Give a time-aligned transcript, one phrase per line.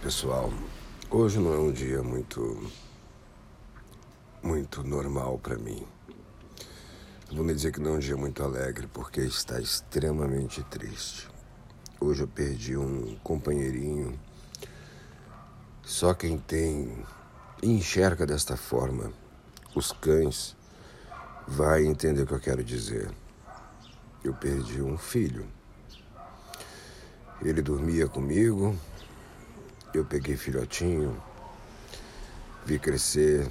[0.00, 0.50] pessoal.
[1.10, 2.72] Hoje não é um dia muito
[4.42, 5.86] muito normal para mim.
[7.30, 11.28] Vou me dizer que não é um dia muito alegre porque está extremamente triste.
[12.00, 14.18] Hoje eu perdi um companheirinho.
[15.82, 17.04] Só quem tem
[17.62, 19.12] enxerga desta forma
[19.74, 20.56] os cães
[21.46, 23.10] vai entender o que eu quero dizer.
[24.24, 25.46] Eu perdi um filho.
[27.42, 28.74] Ele dormia comigo,
[29.92, 31.20] eu peguei filhotinho,
[32.64, 33.50] vi crescer,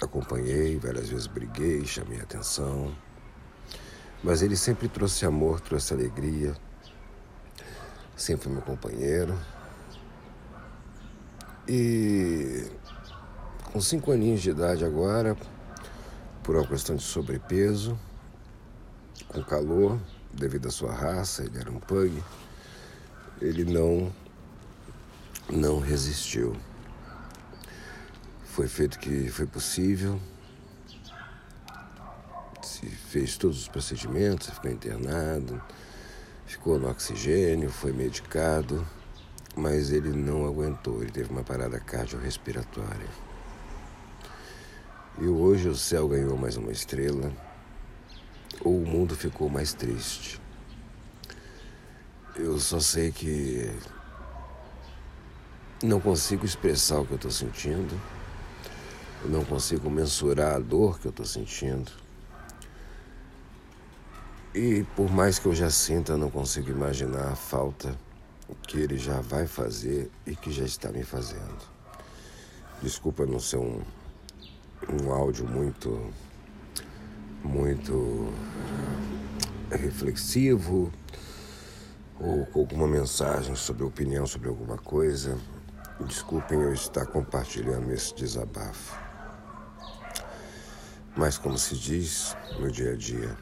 [0.00, 2.94] acompanhei, várias vezes briguei, chamei atenção.
[4.22, 6.54] Mas ele sempre trouxe amor, trouxe alegria,
[8.16, 9.38] sempre foi meu companheiro.
[11.68, 12.70] E
[13.72, 15.36] com cinco aninhos de idade agora,
[16.42, 17.98] por uma questão de sobrepeso,
[19.28, 19.98] com calor,
[20.32, 22.22] devido à sua raça, ele era um pug,
[23.40, 24.12] ele não
[25.50, 26.56] não resistiu.
[28.44, 30.20] Foi feito o que foi possível,
[32.62, 35.62] se fez todos os procedimentos, ficou internado,
[36.46, 38.86] ficou no oxigênio, foi medicado,
[39.54, 43.08] mas ele não aguentou, ele teve uma parada cardiorrespiratória.
[45.18, 47.32] E hoje o céu ganhou mais uma estrela,
[48.60, 50.40] ou o mundo ficou mais triste.
[52.34, 53.70] Eu só sei que
[55.82, 58.00] não consigo expressar o que eu estou sentindo,
[59.22, 61.90] eu não consigo mensurar a dor que eu estou sentindo.
[64.54, 67.94] E por mais que eu já sinta, eu não consigo imaginar a falta
[68.66, 71.58] que ele já vai fazer e que já está me fazendo.
[72.82, 73.82] Desculpa não ser um,
[74.88, 76.10] um áudio muito,
[77.42, 78.32] muito
[79.70, 80.92] reflexivo
[82.18, 85.38] ou com alguma mensagem sobre opinião sobre alguma coisa.
[86.00, 88.98] Desculpem eu estar compartilhando esse desabafo.
[91.16, 93.36] Mas, como se diz no dia a dia,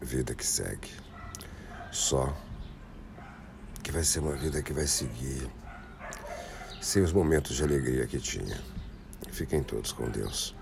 [0.00, 0.90] vida que segue.
[1.90, 2.32] Só
[3.82, 5.50] que vai ser uma vida que vai seguir
[6.80, 8.60] sem os momentos de alegria que tinha.
[9.32, 10.54] Fiquem todos com Deus.